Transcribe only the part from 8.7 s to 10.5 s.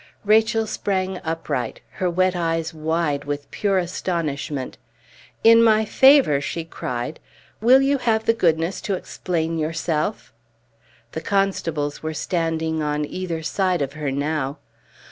to explain yourself?"